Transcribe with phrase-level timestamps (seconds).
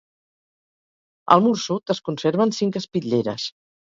[1.35, 3.47] Al mur sud es conserven cinc espitlleres.